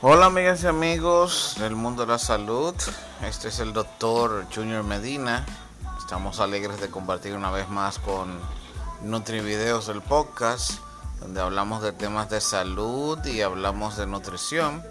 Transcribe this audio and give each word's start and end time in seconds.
Hola 0.00 0.26
amigas 0.26 0.62
y 0.62 0.68
amigos 0.68 1.56
del 1.58 1.74
mundo 1.74 2.02
de 2.02 2.12
la 2.12 2.20
salud, 2.20 2.72
este 3.20 3.48
es 3.48 3.58
el 3.58 3.72
doctor 3.72 4.46
Junior 4.54 4.84
Medina, 4.84 5.44
estamos 5.98 6.38
alegres 6.38 6.80
de 6.80 6.88
compartir 6.88 7.34
una 7.34 7.50
vez 7.50 7.68
más 7.68 7.98
con 7.98 8.38
NutriVideos 9.02 9.88
del 9.88 10.00
podcast, 10.00 10.78
donde 11.18 11.40
hablamos 11.40 11.82
de 11.82 11.90
temas 11.90 12.30
de 12.30 12.40
salud 12.40 13.18
y 13.26 13.42
hablamos 13.42 13.96
de 13.96 14.06
nutrición. 14.06 14.84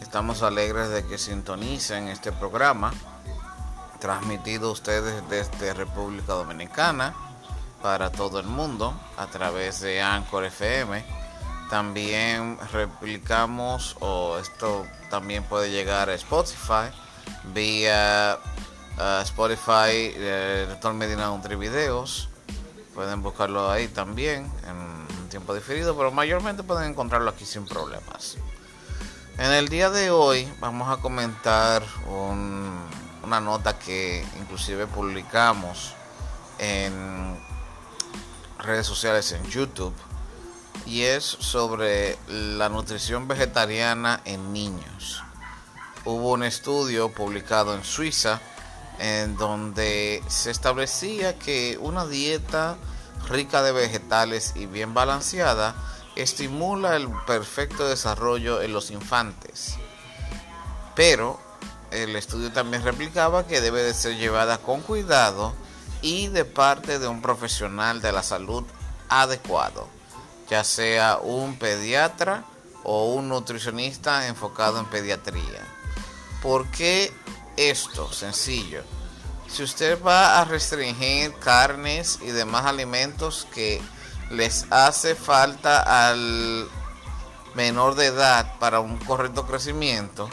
Estamos 0.00 0.44
alegres 0.44 0.88
de 0.90 1.04
que 1.04 1.18
sintonicen 1.18 2.06
este 2.06 2.30
programa, 2.30 2.92
transmitido 3.98 4.70
ustedes 4.70 5.20
desde 5.28 5.74
República 5.74 6.34
Dominicana 6.34 7.12
para 7.82 8.12
todo 8.12 8.38
el 8.38 8.46
mundo 8.46 8.94
a 9.16 9.26
través 9.26 9.80
de 9.80 10.00
Anchor 10.00 10.44
FM 10.44 11.17
también 11.70 12.58
replicamos 12.72 13.96
o 14.00 14.38
esto 14.38 14.86
también 15.10 15.44
puede 15.44 15.70
llegar 15.70 16.08
a 16.08 16.14
Spotify 16.14 16.90
vía 17.52 18.38
uh, 18.98 19.22
Spotify 19.22 20.12
Doctor 20.68 20.94
Medina 20.94 21.28
Nutri 21.28 21.56
Videos. 21.56 22.28
Pueden 22.94 23.22
buscarlo 23.22 23.70
ahí 23.70 23.88
también 23.88 24.50
en 24.66 25.28
tiempo 25.28 25.54
diferido, 25.54 25.96
pero 25.96 26.10
mayormente 26.10 26.62
pueden 26.62 26.90
encontrarlo 26.90 27.30
aquí 27.30 27.44
sin 27.44 27.64
problemas. 27.64 28.36
En 29.36 29.52
el 29.52 29.68
día 29.68 29.90
de 29.90 30.10
hoy 30.10 30.52
vamos 30.58 30.88
a 30.88 31.00
comentar 31.00 31.84
una 33.22 33.40
nota 33.40 33.78
que 33.78 34.26
inclusive 34.40 34.86
publicamos 34.86 35.94
en 36.58 37.38
redes 38.58 38.86
sociales 38.86 39.30
en 39.32 39.44
YouTube 39.44 39.94
y 40.88 41.02
es 41.02 41.24
sobre 41.24 42.18
la 42.28 42.70
nutrición 42.70 43.28
vegetariana 43.28 44.22
en 44.24 44.54
niños. 44.54 45.22
Hubo 46.06 46.32
un 46.32 46.42
estudio 46.42 47.10
publicado 47.12 47.74
en 47.74 47.84
Suiza 47.84 48.40
en 48.98 49.36
donde 49.36 50.22
se 50.28 50.50
establecía 50.50 51.38
que 51.38 51.78
una 51.82 52.06
dieta 52.06 52.78
rica 53.28 53.62
de 53.62 53.72
vegetales 53.72 54.54
y 54.56 54.64
bien 54.64 54.94
balanceada 54.94 55.74
estimula 56.16 56.96
el 56.96 57.08
perfecto 57.26 57.86
desarrollo 57.86 58.62
en 58.62 58.72
los 58.72 58.90
infantes. 58.90 59.74
Pero 60.96 61.38
el 61.90 62.16
estudio 62.16 62.50
también 62.50 62.82
replicaba 62.82 63.46
que 63.46 63.60
debe 63.60 63.82
de 63.82 63.92
ser 63.92 64.16
llevada 64.16 64.56
con 64.56 64.80
cuidado 64.80 65.54
y 66.00 66.28
de 66.28 66.46
parte 66.46 66.98
de 66.98 67.08
un 67.08 67.20
profesional 67.20 68.00
de 68.00 68.12
la 68.12 68.22
salud 68.22 68.64
adecuado 69.10 69.97
ya 70.50 70.64
sea 70.64 71.18
un 71.18 71.58
pediatra 71.58 72.44
o 72.84 73.12
un 73.12 73.28
nutricionista 73.28 74.26
enfocado 74.28 74.78
en 74.78 74.86
pediatría. 74.86 75.66
¿Por 76.42 76.66
qué 76.68 77.12
esto? 77.56 78.10
Sencillo. 78.12 78.82
Si 79.48 79.62
usted 79.62 80.02
va 80.02 80.40
a 80.40 80.44
restringir 80.44 81.34
carnes 81.34 82.18
y 82.22 82.28
demás 82.28 82.66
alimentos 82.66 83.46
que 83.52 83.80
les 84.30 84.66
hace 84.70 85.14
falta 85.14 86.08
al 86.08 86.68
menor 87.54 87.94
de 87.94 88.06
edad 88.06 88.58
para 88.58 88.80
un 88.80 88.98
correcto 88.98 89.46
crecimiento, 89.46 90.28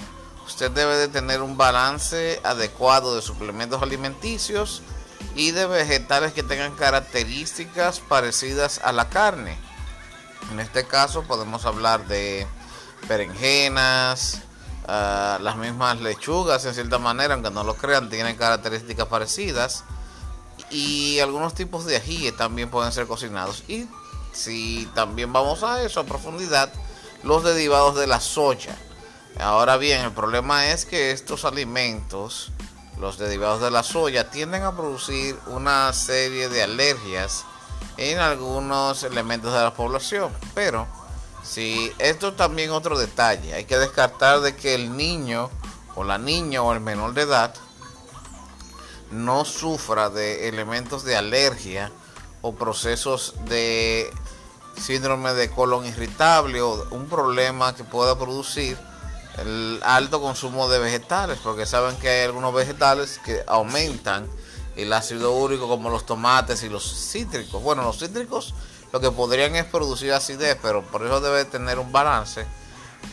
usted 0.45 0.69
debe 0.71 0.97
de 0.97 1.07
tener 1.07 1.41
un 1.41 1.57
balance 1.57 2.39
adecuado 2.43 3.15
de 3.15 3.21
suplementos 3.21 3.81
alimenticios 3.81 4.81
y 5.33 5.51
de 5.51 5.65
vegetales 5.65 6.33
que 6.33 6.43
tengan 6.43 6.75
características 6.75 7.99
parecidas 8.01 8.79
a 8.83 8.91
la 8.91 9.09
carne 9.09 9.57
en 10.51 10.59
este 10.59 10.85
caso 10.85 11.23
podemos 11.23 11.65
hablar 11.65 12.07
de 12.07 12.47
berenjenas, 13.07 14.41
ah, 14.87 15.37
las 15.41 15.57
mismas 15.57 16.01
lechugas 16.01 16.65
en 16.65 16.73
cierta 16.73 16.97
manera, 16.97 17.33
aunque 17.33 17.51
no 17.51 17.63
lo 17.63 17.75
crean, 17.75 18.09
tienen 18.09 18.35
características 18.35 19.07
parecidas. 19.07 19.83
Y 20.69 21.19
algunos 21.19 21.53
tipos 21.53 21.85
de 21.85 21.97
ajíes 21.97 22.35
también 22.35 22.69
pueden 22.69 22.91
ser 22.91 23.07
cocinados. 23.07 23.63
Y 23.67 23.87
si 24.33 24.89
también 24.95 25.31
vamos 25.31 25.63
a 25.63 25.83
eso 25.83 25.99
a 25.99 26.05
profundidad, 26.05 26.71
los 27.23 27.43
derivados 27.43 27.95
de 27.95 28.07
la 28.07 28.19
soya. 28.19 28.75
Ahora 29.39 29.77
bien, 29.77 30.01
el 30.01 30.11
problema 30.11 30.67
es 30.67 30.85
que 30.85 31.11
estos 31.11 31.43
alimentos, 31.43 32.51
los 32.99 33.17
derivados 33.17 33.61
de 33.61 33.71
la 33.71 33.83
soya, 33.83 34.29
tienden 34.29 34.63
a 34.63 34.75
producir 34.75 35.37
una 35.47 35.91
serie 35.91 36.47
de 36.47 36.63
alergias 36.63 37.43
en 37.97 38.19
algunos 38.19 39.03
elementos 39.03 39.53
de 39.53 39.59
la 39.59 39.73
población. 39.73 40.31
Pero 40.53 40.87
si 41.43 41.91
esto 41.99 42.33
también 42.33 42.71
otro 42.71 42.97
detalle, 42.97 43.53
hay 43.53 43.65
que 43.65 43.77
descartar 43.77 44.41
de 44.41 44.55
que 44.55 44.75
el 44.75 44.95
niño 44.97 45.49
o 45.95 46.03
la 46.03 46.17
niña 46.17 46.61
o 46.61 46.73
el 46.73 46.79
menor 46.79 47.13
de 47.13 47.21
edad 47.21 47.53
no 49.11 49.45
sufra 49.45 50.09
de 50.09 50.49
elementos 50.49 51.03
de 51.03 51.15
alergia 51.15 51.91
o 52.41 52.55
procesos 52.55 53.35
de 53.45 54.11
síndrome 54.77 55.33
de 55.33 55.49
colon 55.49 55.85
irritable 55.85 56.61
o 56.61 56.87
un 56.91 57.07
problema 57.07 57.75
que 57.75 57.83
pueda 57.83 58.17
producir 58.17 58.77
el 59.37 59.79
alto 59.83 60.21
consumo 60.21 60.69
de 60.69 60.79
vegetales, 60.79 61.39
porque 61.43 61.65
saben 61.65 61.95
que 61.97 62.09
hay 62.09 62.25
algunos 62.25 62.53
vegetales 62.53 63.19
que 63.23 63.43
aumentan 63.47 64.27
el 64.75 64.91
ácido 64.93 65.33
úrico 65.33 65.67
como 65.67 65.89
los 65.89 66.05
tomates 66.05 66.63
y 66.63 66.69
los 66.69 66.83
cítricos. 67.11 67.61
Bueno, 67.61 67.83
los 67.83 67.99
cítricos 67.99 68.53
lo 68.91 68.99
que 69.01 69.11
podrían 69.11 69.55
es 69.55 69.65
producir 69.65 70.13
acidez, 70.13 70.57
pero 70.61 70.81
por 70.83 71.05
eso 71.05 71.19
debe 71.19 71.45
tener 71.45 71.79
un 71.79 71.91
balance 71.91 72.45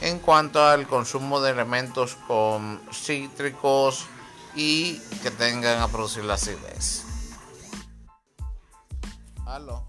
en 0.00 0.18
cuanto 0.20 0.64
al 0.64 0.86
consumo 0.86 1.40
de 1.40 1.50
elementos 1.50 2.16
con 2.26 2.80
cítricos 2.92 4.06
y 4.54 4.98
que 5.22 5.30
tengan 5.30 5.80
a 5.80 5.88
producir 5.88 6.24
la 6.24 6.34
acidez. 6.34 7.04
¿Aló? 9.46 9.84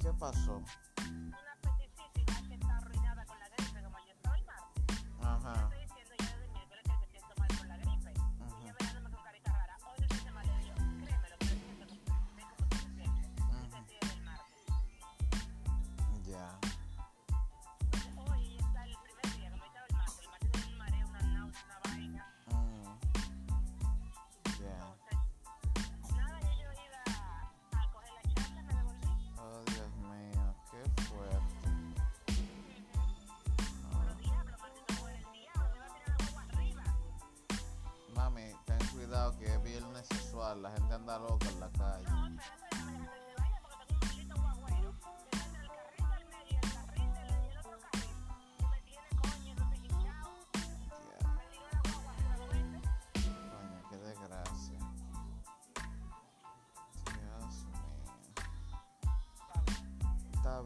¿Qué 0.00 0.12
pasó? 0.18 0.62
La 40.64 40.70
gente 40.70 40.94
anda 40.94 41.18
loca 41.18 41.46
en 41.50 41.60
la 41.60 41.68
calle. 41.70 42.06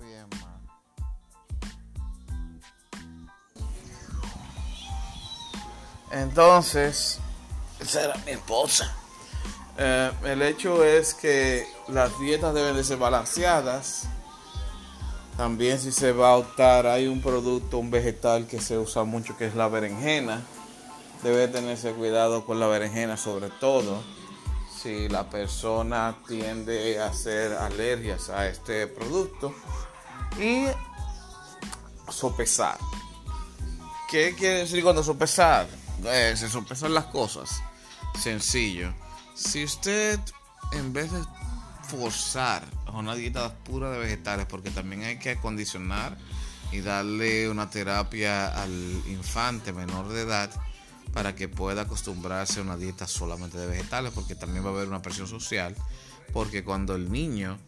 Bien, 0.00 0.28
man. 0.40 0.61
Entonces, 6.12 7.19
esa 7.81 8.05
era 8.05 8.17
mi 8.19 8.32
esposa. 8.32 8.94
Eh, 9.78 10.10
el 10.25 10.42
hecho 10.42 10.84
es 10.84 11.14
que 11.14 11.66
las 11.88 12.19
dietas 12.19 12.54
deben 12.54 12.76
de 12.76 12.84
ser 12.84 12.98
balanceadas. 12.98 14.08
También 15.36 15.78
si 15.78 15.92
se 15.92 16.12
va 16.12 16.30
a 16.30 16.36
optar, 16.36 16.86
hay 16.86 17.06
un 17.06 17.22
producto, 17.22 17.78
un 17.78 17.90
vegetal 17.90 18.46
que 18.46 18.60
se 18.60 18.76
usa 18.76 19.04
mucho 19.04 19.36
que 19.36 19.46
es 19.46 19.54
la 19.54 19.69
berenjena. 19.69 20.42
Debe 21.22 21.48
tenerse 21.48 21.92
cuidado 21.92 22.44
con 22.44 22.60
la 22.60 22.66
berenjena 22.66 23.16
sobre 23.16 23.50
todo 23.50 24.02
si 24.80 25.08
la 25.08 25.28
persona 25.28 26.16
tiende 26.26 27.00
a 27.00 27.06
hacer 27.06 27.52
alergias 27.54 28.30
a 28.30 28.48
este 28.48 28.86
producto. 28.86 29.54
Y 30.38 30.66
sopesar. 32.10 32.78
¿Qué 34.10 34.34
quiere 34.36 34.60
decir 34.60 34.82
cuando 34.82 35.02
sopesar? 35.02 35.66
Eh, 36.04 36.34
se 36.36 36.48
sopesan 36.48 36.94
las 36.94 37.06
cosas 37.06 37.60
sencillo. 38.19 38.92
Si 39.38 39.62
usted 39.62 40.19
en 40.73 40.93
vez 40.93 41.12
de 41.12 41.23
forzar 41.85 42.64
una 42.93 43.14
dieta 43.14 43.55
pura 43.55 43.88
de 43.88 43.99
vegetales 43.99 44.46
porque 44.46 44.70
también 44.70 45.05
hay 45.05 45.20
que 45.20 45.31
acondicionar 45.31 46.19
y 46.73 46.81
darle 46.81 47.49
una 47.49 47.70
terapia 47.70 48.49
al 48.49 48.73
infante 49.06 49.73
menor 49.73 50.08
de 50.08 50.23
edad 50.23 50.50
para 51.12 51.37
que 51.37 51.49
pueda 51.49 51.82
acostumbrarse 51.82 52.58
a 52.58 52.64
una 52.64 52.76
dieta 52.76 53.06
solamente 53.06 53.56
de 53.58 53.69
vegetales 53.69 54.12
porque 54.12 54.35
también 54.35 54.64
va 54.64 54.70
a 54.70 54.73
haber 54.73 54.88
una 54.88 55.02
presión 55.02 55.29
social 55.29 55.76
porque 56.32 56.64
cuando 56.64 56.96
el 56.96 57.11
niño 57.11 57.58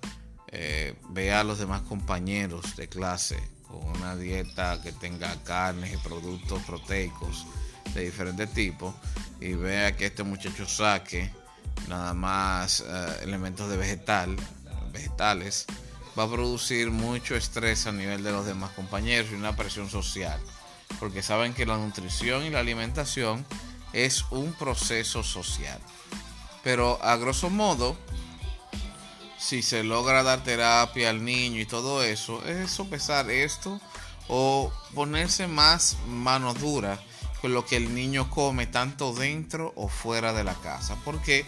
eh, 0.48 0.96
vea 1.10 1.40
a 1.40 1.44
los 1.44 1.60
demás 1.60 1.82
compañeros 1.82 2.74
de 2.74 2.88
clase 2.88 3.40
con 3.68 3.86
una 3.96 4.16
dieta 4.16 4.82
que 4.82 4.90
tenga 4.90 5.32
carnes 5.44 5.94
y 5.94 5.96
productos 5.98 6.60
proteicos 6.64 7.46
de 7.94 8.06
diferentes 8.06 8.52
tipos 8.52 8.92
y 9.40 9.52
vea 9.52 9.96
que 9.96 10.06
este 10.06 10.24
muchacho 10.24 10.66
saque 10.66 11.30
nada 11.88 12.14
más 12.14 12.84
eh, 12.86 13.20
elementos 13.22 13.68
de 13.70 13.76
vegetal, 13.76 14.36
vegetales, 14.92 15.66
va 16.18 16.24
a 16.24 16.30
producir 16.30 16.90
mucho 16.90 17.36
estrés 17.36 17.86
a 17.86 17.92
nivel 17.92 18.22
de 18.22 18.32
los 18.32 18.46
demás 18.46 18.70
compañeros 18.70 19.30
y 19.30 19.34
una 19.34 19.56
presión 19.56 19.88
social, 19.88 20.40
porque 20.98 21.22
saben 21.22 21.54
que 21.54 21.66
la 21.66 21.76
nutrición 21.76 22.44
y 22.44 22.50
la 22.50 22.60
alimentación 22.60 23.46
es 23.92 24.24
un 24.30 24.52
proceso 24.52 25.22
social. 25.22 25.80
Pero 26.62 27.02
a 27.02 27.16
grosso 27.16 27.50
modo, 27.50 27.96
si 29.38 29.62
se 29.62 29.82
logra 29.82 30.22
dar 30.22 30.44
terapia 30.44 31.10
al 31.10 31.24
niño 31.24 31.60
y 31.60 31.66
todo 31.66 32.02
eso, 32.02 32.44
es 32.44 32.70
sopesar 32.70 33.30
esto 33.30 33.80
o 34.28 34.72
ponerse 34.94 35.46
más 35.46 35.96
mano 36.06 36.54
dura 36.54 37.00
con 37.40 37.52
lo 37.52 37.64
que 37.64 37.76
el 37.76 37.94
niño 37.94 38.30
come 38.30 38.66
tanto 38.66 39.12
dentro 39.12 39.72
o 39.76 39.88
fuera 39.88 40.32
de 40.32 40.44
la 40.44 40.54
casa. 40.54 40.96
Porque 41.04 41.46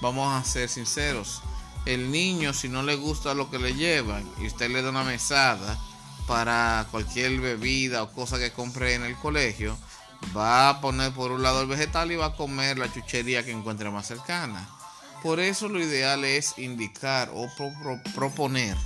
vamos 0.00 0.34
a 0.34 0.44
ser 0.44 0.68
sinceros, 0.68 1.42
el 1.86 2.10
niño 2.10 2.52
si 2.52 2.68
no 2.68 2.82
le 2.82 2.96
gusta 2.96 3.34
lo 3.34 3.50
que 3.50 3.58
le 3.58 3.74
llevan 3.74 4.28
y 4.40 4.46
usted 4.46 4.70
le 4.70 4.82
da 4.82 4.90
una 4.90 5.04
mesada 5.04 5.78
para 6.26 6.86
cualquier 6.90 7.40
bebida 7.40 8.02
o 8.02 8.12
cosa 8.12 8.38
que 8.38 8.52
compre 8.52 8.94
en 8.94 9.02
el 9.02 9.16
colegio, 9.16 9.76
va 10.36 10.68
a 10.68 10.80
poner 10.80 11.12
por 11.12 11.32
un 11.32 11.42
lado 11.42 11.62
el 11.62 11.66
vegetal 11.66 12.12
y 12.12 12.16
va 12.16 12.26
a 12.26 12.36
comer 12.36 12.78
la 12.78 12.92
chuchería 12.92 13.44
que 13.44 13.50
encuentre 13.50 13.90
más 13.90 14.06
cercana. 14.06 14.68
Por 15.22 15.40
eso 15.40 15.68
lo 15.68 15.80
ideal 15.80 16.24
es 16.24 16.58
indicar 16.58 17.30
o 17.34 17.48
proponer 18.14 18.76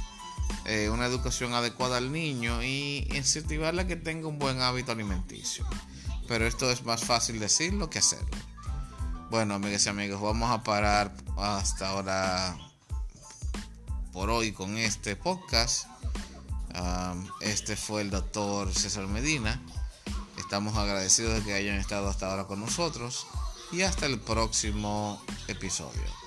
eh, 0.65 0.89
una 0.91 1.07
educación 1.07 1.55
adecuada 1.55 1.97
al 1.97 2.13
niño 2.13 2.63
y 2.63 3.09
incentivarle 3.15 3.83
a 3.83 3.87
que 3.87 3.97
tenga 3.97 4.29
un 4.29 4.39
buen 4.39 4.61
hábito 4.61 4.93
alimenticio. 4.93 5.67
Pero 6.29 6.47
esto 6.47 6.71
es 6.71 6.85
más 6.85 7.05
fácil 7.05 7.39
decirlo 7.39 7.91
que 7.91 7.99
hacerlo. 7.99 8.37
Bueno, 9.31 9.55
amigas 9.55 9.87
y 9.87 9.89
amigos, 9.89 10.21
vamos 10.21 10.51
a 10.51 10.63
parar 10.63 11.15
hasta 11.37 11.91
ahora 11.91 12.57
por 14.13 14.31
hoy 14.31 14.53
con 14.53 14.77
este 14.79 15.17
podcast. 15.17 15.87
este 17.41 17.77
fue 17.77 18.03
el 18.03 18.11
doctor 18.11 18.73
César 18.73 19.07
Medina. 19.07 19.61
Estamos 20.39 20.77
agradecidos 20.77 21.35
de 21.35 21.43
que 21.43 21.55
hayan 21.55 21.77
estado 21.77 22.09
hasta 22.09 22.31
ahora 22.31 22.45
con 22.45 22.61
nosotros 22.61 23.27
y 23.73 23.83
hasta 23.83 24.07
el 24.07 24.21
próximo 24.21 25.21
episodio. 25.49 26.26